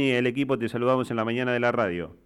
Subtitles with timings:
[0.00, 2.16] el equipo te saludamos en la mañana de la radio.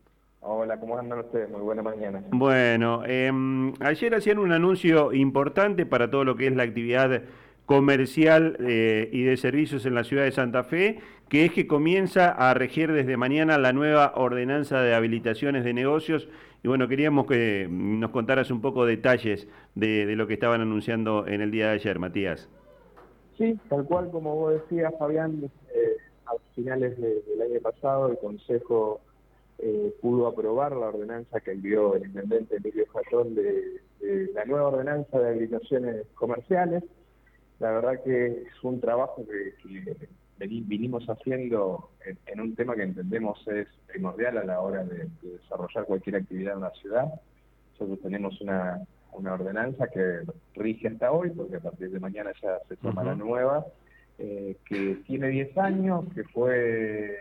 [0.41, 1.51] Hola, ¿cómo andan ustedes?
[1.51, 2.23] Muy buena mañana.
[2.31, 7.23] Bueno, em, ayer hacían un anuncio importante para todo lo que es la actividad
[7.67, 10.99] comercial eh, y de servicios en la ciudad de Santa Fe,
[11.29, 16.29] que es que comienza a regir desde mañana la nueva ordenanza de habilitaciones de negocios.
[16.65, 19.47] Y bueno, queríamos que nos contaras un poco detalles
[19.77, 22.49] de, lo que estaban anunciando en el día de ayer, Matías.
[23.39, 25.49] Sí, tal cual como vos decías, Fabián,
[26.61, 29.01] finales del año pasado el Consejo
[29.59, 33.81] eh, pudo aprobar la ordenanza que envió el intendente Emilio Jatón de,
[34.35, 36.85] la nueva ordenanza de habilitaciones comerciales.
[37.61, 39.97] La verdad que es un trabajo que,
[40.39, 41.91] vinimos haciendo
[42.27, 46.61] en, un tema que entendemos es primordial a la hora de, desarrollar cualquier actividad en
[46.61, 47.07] la ciudad.
[47.73, 48.81] Nosotros tenemos una,
[49.13, 50.23] ordenanza que
[50.55, 53.67] rige hasta hoy, porque a partir de mañana ya se toma la nueva,
[54.23, 57.17] eh, que tiene 10 años, que fue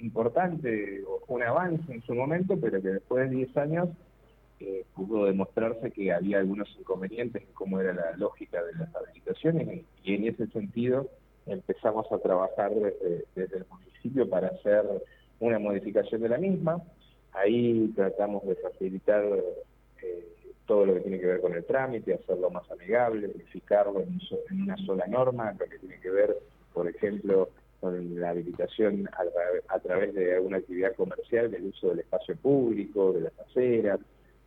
[0.00, 3.88] importante, un avance en su momento, pero que después de 10 años
[4.60, 9.84] eh, pudo demostrarse que había algunos inconvenientes en cómo era la lógica de las habilitaciones
[10.04, 11.08] y, en ese sentido
[11.46, 14.84] empezamos a trabajar desde, el municipio para hacer
[15.40, 16.82] una modificación de la misma.
[17.32, 19.24] Ahí tratamos de facilitar
[20.02, 20.28] eh,
[20.66, 24.20] todo lo que tiene que ver con el trámite, hacerlo más amigable, unificarlo en,
[24.62, 26.36] una sola norma, lo que tiene que ver,
[26.72, 27.48] por ejemplo,
[27.80, 29.08] con la habilitación
[29.68, 34.00] a, través de alguna actividad comercial del uso del espacio público, de las aceras,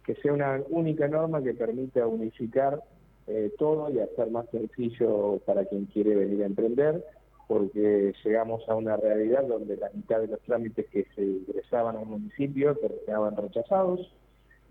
[0.05, 2.81] que sea una única norma que permita unificar
[3.27, 7.03] eh, todo y hacer más sencillo para quien quiere venir a emprender,
[7.47, 12.05] porque llegamos a una realidad donde la mitad de los trámites que se ingresaban al
[12.05, 14.11] municipio terminaban rechazados,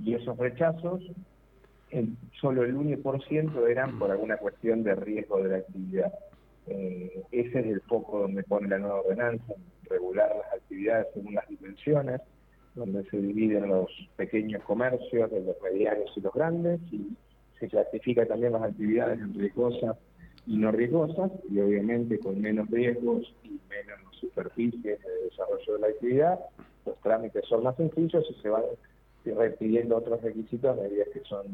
[0.02, 1.02] y esos rechazos
[2.40, 6.12] solo el 1% eran por alguna cuestión de riesgo de la actividad.
[6.66, 9.54] Eh, ese es el foco donde pone la nueva ordenanza,
[9.88, 12.20] regular las actividades según las dimensiones,
[12.74, 17.16] donde se dividen los pequeños comercios los medianos y los grandes, y
[17.60, 19.96] se clasifica también las actividades en riesgosas
[20.46, 25.86] y no riesgosas, y obviamente con menos riesgos y menos superficies de desarrollo de la
[25.88, 26.40] actividad,
[26.84, 28.64] los trámites son más sencillos y se van
[29.24, 31.46] repidiendo otros requisitos a medida que son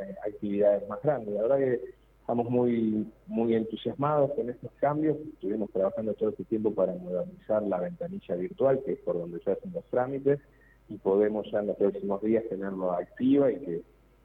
[0.00, 1.34] eh, actividades más grandes.
[1.34, 1.80] La verdad que
[2.28, 5.16] estamos muy, muy entusiasmados con estos cambios.
[5.32, 9.52] Estuvimos trabajando todo este tiempo para modernizar la ventanilla virtual, que es por donde se
[9.52, 10.38] hacen los trámites,
[10.90, 13.82] y podemos ya en los próximos días tenerlo activa y que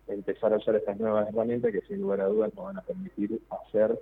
[0.10, 3.40] empezar a usar estas nuevas herramientas que sin lugar a dudas nos van a permitir
[3.50, 3.98] hacer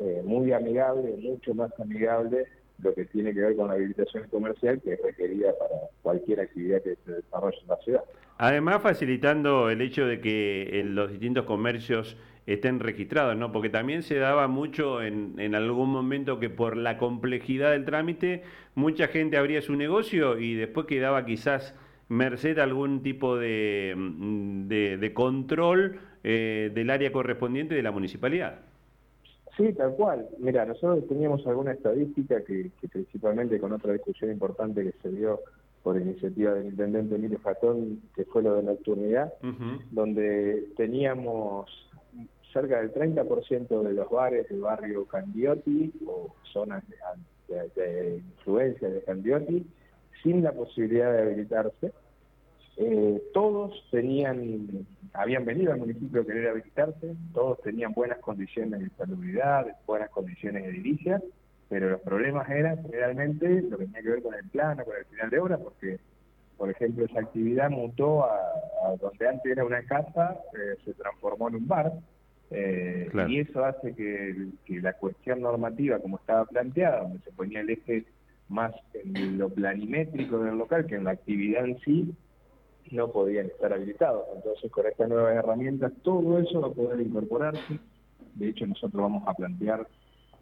[0.00, 2.46] eh, muy amigable, mucho más amigable
[2.82, 6.82] lo que tiene que ver con la habilitación comercial que es requerida para cualquier actividad
[6.82, 8.04] que se desarrolle en la ciudad.
[8.38, 12.16] Además, facilitando el hecho de que los distintos comercios
[12.46, 13.50] estén registrados, ¿no?
[13.50, 18.42] Porque también se daba mucho en, en algún momento que por la complejidad del trámite,
[18.74, 21.74] mucha gente abría su negocio y después quedaba quizás
[22.08, 28.60] merced a algún tipo de, mm, de, control eh, del área correspondiente de la municipalidad.
[29.56, 30.28] Sí, tal cual.
[30.38, 35.40] Mira, nosotros teníamos alguna estadística que, principalmente con otra discusión importante que se dio
[35.86, 39.32] por iniciativa del intendente Emilio Jatón, que fue lo de nocturnidad,
[39.92, 41.70] donde teníamos
[42.52, 46.82] cerca del 30% de los bares del barrio Candiotti o zonas
[47.46, 49.64] de, influencia de Candiotti
[50.24, 51.92] sin la posibilidad de habilitarse.
[52.78, 58.90] Eh, todos tenían habían venido al municipio a querer habilitarse, todos tenían buenas condiciones de
[58.98, 61.22] salubridad, buenas condiciones de edilicia,
[61.68, 65.04] pero los problemas eran realmente lo que tenía que ver con el plano, con el
[65.06, 65.98] final de obra, porque,
[66.56, 68.38] por ejemplo, esa actividad mutó a,
[69.00, 71.92] donde antes era una casa, eh, se transformó en un bar,
[72.50, 77.60] eh, y eso hace que, que, la cuestión normativa, como estaba planteada, donde se ponía
[77.60, 78.04] el eje
[78.48, 82.14] más en lo planimétrico del local que en la actividad en sí,
[82.92, 84.24] no podían estar habilitados.
[84.36, 87.80] Entonces, con estas nuevas herramientas, todo eso va a poder incorporarse.
[88.34, 89.86] De hecho, nosotros vamos a plantear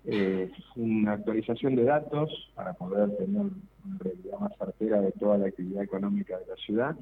[0.07, 5.47] eh, una actualización de datos para poder tener una realidad más certera de toda la
[5.47, 6.97] actividad económica de la ciudad.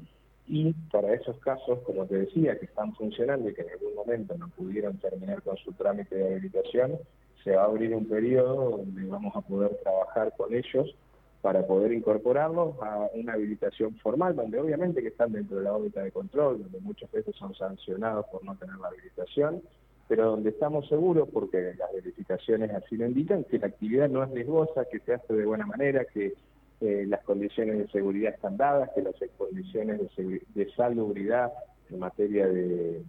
[0.47, 4.37] Y para esos casos, como te decía, que están funcionando y que en algún momento
[4.37, 6.97] no pudieron terminar con su trámite de habilitación,
[7.43, 10.95] se va a abrir un periodo donde vamos a poder trabajar con ellos
[11.41, 16.01] para poder incorporarlos a una habilitación formal, donde obviamente que están dentro de la órbita
[16.01, 19.61] de control, donde muchas veces son sancionados por no tener la habilitación,
[20.07, 24.31] pero donde estamos seguros, porque las verificaciones así lo indican, que la actividad no es
[24.31, 26.33] riesgosa, que se hace de buena manera, que
[26.81, 31.51] eh, las condiciones de seguridad están dadas, que las condiciones de, de salubridad
[31.89, 33.03] en materia de,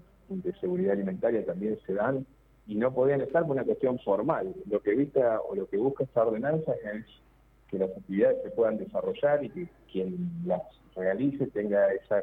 [0.60, 2.26] seguridad alimentaria también se dan
[2.66, 4.54] y no podían estar por una cuestión formal.
[4.70, 7.04] Lo que evita o lo que busca esta ordenanza es
[7.68, 10.62] que las actividades se puedan desarrollar y que quien las
[10.96, 12.22] realice tenga esa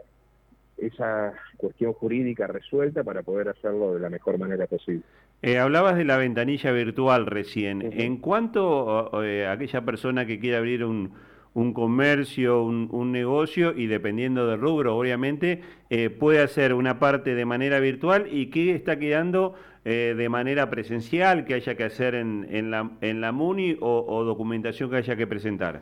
[0.82, 5.04] esa cuestión jurídica resuelta para poder hacerlo de la mejor manera posible.
[5.44, 7.82] Eh, hablabas de la ventanilla virtual recién.
[7.82, 11.14] En cuanto a eh, aquella persona que quiere abrir un,
[11.54, 17.46] un comercio, un, negocio y dependiendo del rubro, obviamente, eh, puede hacer una parte de
[17.46, 22.70] manera virtual y qué está quedando de manera presencial que haya que hacer en, en,
[22.70, 25.82] la, en la MUNI o, o documentación que haya que presentar.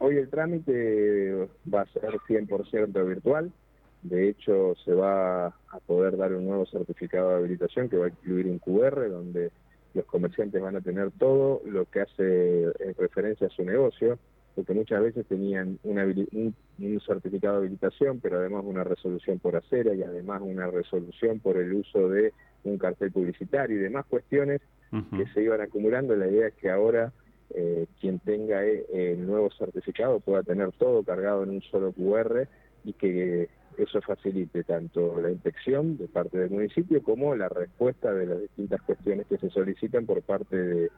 [0.00, 3.50] Hoy el trámite va a ser 100% virtual.
[4.02, 8.10] De hecho, se va a poder dar un nuevo certificado de habilitación que va a
[8.10, 9.50] incluir un QR donde
[9.94, 14.18] los comerciantes van a tener todo lo que hace en referencia a su negocio,
[14.54, 16.54] porque muchas veces tenían un,
[17.06, 21.72] certificado de habilitación, pero además una resolución por acera y además una resolución por el
[21.72, 22.32] uso de
[22.64, 24.60] un cartel publicitario y demás cuestiones
[25.16, 26.16] que se iban acumulando.
[26.16, 27.12] La idea es que ahora
[27.54, 32.46] eh, quien tenga eh, el nuevo certificado pueda tener todo cargado en un solo QR
[32.84, 33.48] y que
[33.78, 38.82] eso facilite tanto la inspección de parte del municipio como la respuesta de las distintas
[38.82, 40.90] cuestiones que se solicitan por parte de,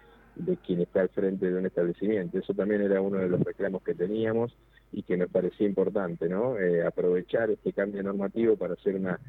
[0.65, 2.39] quien está al frente de un establecimiento.
[2.39, 4.57] Eso también era uno de los reclamos que teníamos
[4.93, 6.59] y que nos parecía importante, ¿no?
[6.59, 9.21] Eh, aprovechar este cambio normativo para hacer una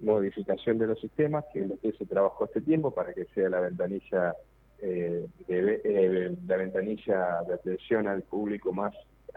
[0.00, 3.48] modificación de los sistemas, que es lo que se trabajó este tiempo para que sea
[3.48, 4.34] la ventanilla
[4.80, 8.94] eh, de, eh, la ventanilla de atención al público más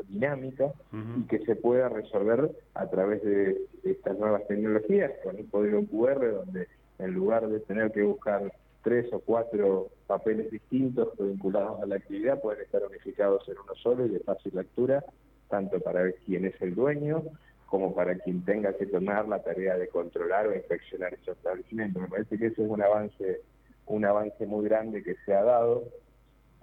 [0.08, 0.72] dinámica
[1.18, 6.32] y que se pueda resolver a través de, estas nuevas tecnologías con un código QR
[6.32, 6.68] donde
[7.00, 8.52] en lugar de tener que buscar
[8.84, 14.06] tres o cuatro papeles distintos vinculados a la actividad pueden estar unificados en uno solo
[14.06, 15.04] y de fácil lectura
[15.50, 17.24] tanto para quien es el dueño
[17.72, 22.02] como para quien tenga que tomar la tarea de controlar o inspeccionar esos establecimientos.
[22.02, 23.42] Me parece que ese es un avance,
[23.86, 25.86] un avance muy grande que se ha dado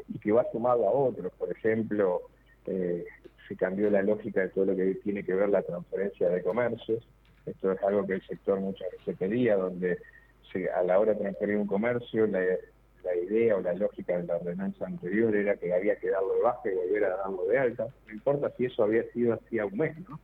[0.07, 1.33] y que va sumado a otros.
[1.39, 2.23] Por ejemplo,
[2.70, 3.05] eh,
[3.49, 7.03] se cambió la lógica de todo lo que tiene que ver la transferencia de comercios.
[7.47, 9.99] Esto es algo que el sector muchas veces pedía, donde
[10.75, 12.43] a la hora de transferir un comercio, la,
[13.23, 16.61] idea o la lógica de la ordenanza anterior era que había que darlo de baja
[16.70, 17.88] y volver a darlo de alta.
[18.06, 20.21] No importa si eso había sido hacía un mes, ¿no?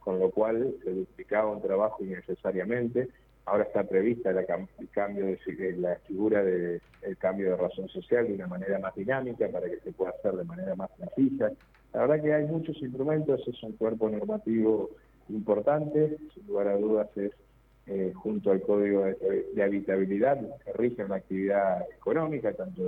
[0.00, 3.08] Con lo cual se duplicaba un trabajo innecesariamente.
[3.44, 6.80] Ahora está prevista la, el cambio de la figura del
[7.18, 10.44] cambio de razón social de una manera más dinámica para que se pueda hacer de
[10.44, 11.52] manera más precisa
[11.94, 14.90] la verdad que hay muchos instrumentos, es un cuerpo normativo
[15.28, 17.32] importante, sin lugar a dudas es
[17.86, 22.82] eh, junto al Código de, Habitabilidad que rige una actividad económica, tanto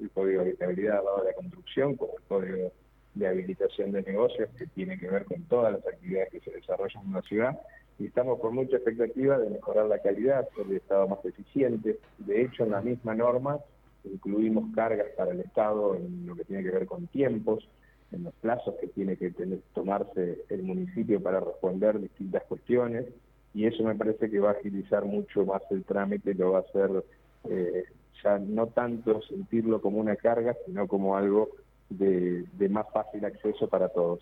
[0.00, 2.72] el Código de Habitabilidad de la construcción como el Código
[3.14, 7.04] de Habilitación de Negocios, que tiene que ver con todas las actividades que se desarrollan
[7.06, 7.60] en la ciudad.
[7.98, 11.98] Y estamos con mucha expectativa de mejorar la calidad, ser el Estado más eficiente.
[12.18, 13.58] De hecho, en la misma norma
[14.04, 17.68] incluimos cargas para el Estado en lo que tiene que ver con tiempos,
[18.12, 23.06] en los plazos que tiene que tener, tomarse el municipio para responder distintas cuestiones
[23.54, 26.60] y eso me parece que va a agilizar mucho más el trámite, lo va a
[26.62, 27.04] hacer
[27.48, 27.84] eh,
[28.22, 31.48] ya no tanto sentirlo como una carga, sino como algo
[31.88, 34.20] de, más fácil acceso para todos.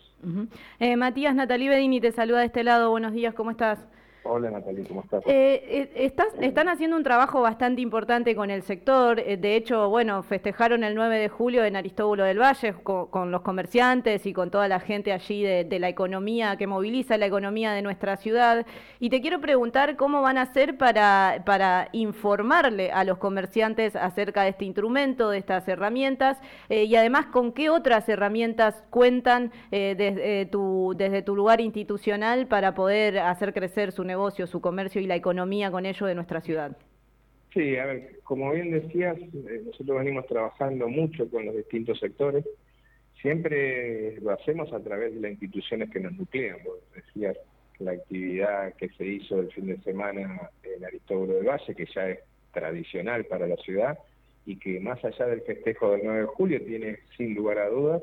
[0.79, 3.79] eh, Matías, Natalí Bedini te saluda de este lado, buenos días, ¿cómo estás?
[4.27, 5.23] Hola Natalia, ¿cómo estás?
[5.27, 6.11] Eh, eh,
[6.41, 9.19] están haciendo un trabajo bastante importante con el sector.
[9.19, 13.41] Eh, de hecho, bueno, festejaron el 9 de julio en Aristóbulo del Valle con, los
[13.41, 17.83] comerciantes y con toda la gente allí de, la economía que moviliza la economía de
[17.83, 18.65] nuestra ciudad.
[18.99, 24.41] Y te quiero preguntar cómo van a hacer para, para informarle a los comerciantes acerca
[24.41, 26.39] de este instrumento, de estas herramientas
[26.69, 33.19] y además con qué otras herramientas cuentan desde, tu, desde tu lugar institucional para poder
[33.19, 36.77] hacer crecer su negocio negocio, su comercio y la economía con ello de nuestra ciudad.
[37.53, 42.45] Sí, a ver, como bien decías, eh, nosotros venimos trabajando mucho con los distintos sectores.
[43.21, 46.57] Siempre lo hacemos a través de las instituciones que nos nuclean.
[46.65, 47.37] Vos decías
[47.79, 52.09] la actividad que se hizo el fin de semana en Aristóbulo del Valle, que ya
[52.09, 52.19] es
[52.51, 53.99] tradicional para la ciudad
[54.45, 58.01] y que más allá del festejo del 9 de julio tiene sin lugar a dudas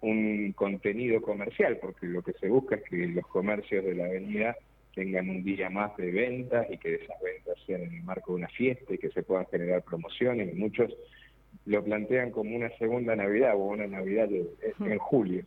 [0.00, 4.56] un contenido comercial, porque lo que se busca es que los comercios de la avenida
[4.94, 8.38] tengan un día más de ventas y que esas ventas sean en el marco de
[8.38, 10.52] una fiesta y que se puedan generar promociones.
[10.52, 10.94] Y muchos
[11.66, 15.44] lo plantean como una segunda Navidad o una Navidad en julio.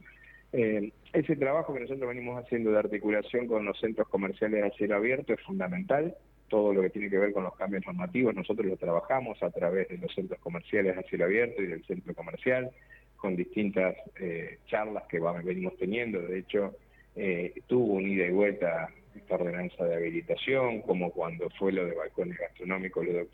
[0.54, 4.96] Eh, ese trabajo que nosotros venimos haciendo de articulación con los centros comerciales a cielo
[4.96, 6.16] abierto es fundamental.
[6.48, 9.90] Todo lo que tiene que ver con los cambios normativos, nosotros lo trabajamos a través
[9.90, 12.70] de los centros comerciales a cielo abierto y del centro comercial,
[13.18, 16.22] con distintas eh, charlas que venimos teniendo.
[16.22, 16.76] De hecho,
[17.16, 21.96] eh, tuvo un ida y vuelta esta ordenanza de habilitación, como cuando fue lo de
[21.96, 23.28] balcones gastronómicos, lo de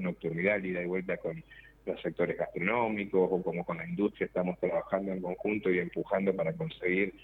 [0.00, 1.42] nocturnidad, ida y vuelta con,
[1.88, 6.52] los sectores gastronómicos o como con la industria estamos trabajando en conjunto y empujando para
[6.52, 7.14] conseguir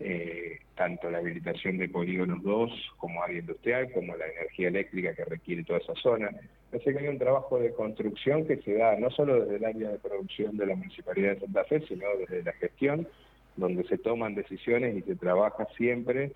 [0.00, 5.24] eh, tanto la habilitación de polígonos 2 como área industrial, como la energía eléctrica que
[5.24, 6.30] requiere toda esa zona.
[6.72, 9.90] Así que hay un trabajo de construcción que se da no solo desde el área
[9.90, 13.08] de producción de la Municipalidad de Santa Fe, sino desde la gestión,
[13.56, 16.32] donde se toman decisiones y se trabaja siempre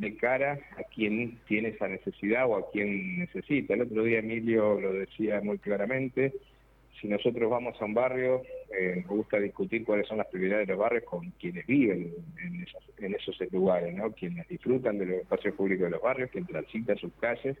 [0.00, 3.74] de cara a quien tiene esa necesidad o a quien necesita.
[3.74, 6.32] El otro día Emilio lo decía muy claramente,
[7.00, 8.42] si nosotros vamos a un barrio,
[8.76, 12.12] eh, nos gusta discutir cuáles son las prioridades de los barrios con quienes viven
[12.98, 14.12] en, esos lugares, ¿no?
[14.12, 17.56] quienes disfrutan de los espacios públicos de los barrios, quien transita sus calles,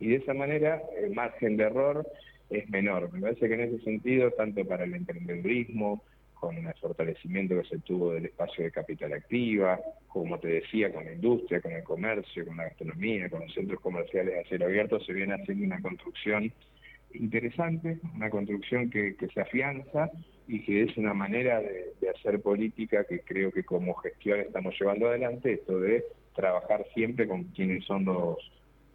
[0.00, 2.06] y de esa manera el margen de error
[2.50, 3.12] es menor.
[3.12, 6.02] Me parece que en ese sentido, tanto para el emprendedurismo,
[6.38, 11.04] con el fortalecimiento que se tuvo del espacio de capital activa, como te decía, con
[11.04, 15.00] la industria, con el comercio, con la gastronomía, con los centros comerciales a cielo abierto,
[15.00, 16.52] se viene haciendo una construcción
[17.14, 20.10] interesante, una construcción que, se afianza
[20.46, 25.08] y que es una manera de, hacer política que creo que como gestión estamos llevando
[25.08, 28.38] adelante, esto de trabajar siempre con quienes son los,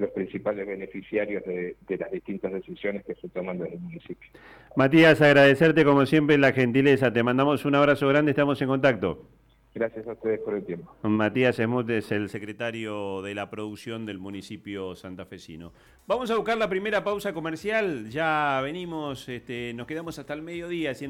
[0.02, 4.30] los principales beneficiarios de, de, las distintas decisiones que se toman desde el municipio.
[4.76, 9.26] Matías, agradecerte como siempre la gentileza, te mandamos un abrazo grande, estamos en contacto.
[9.74, 10.94] Gracias a ustedes por el tiempo.
[11.04, 15.72] Matías Esmut es el secretario de la producción del municipio santafesino.
[16.08, 18.10] Vamos a buscar la primera pausa comercial.
[18.10, 20.92] Ya venimos, este, nos quedamos hasta el mediodía.